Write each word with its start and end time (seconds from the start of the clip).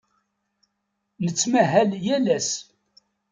Nettmahal 1.23 1.91
yal 2.05 2.25
ass. 2.37 2.49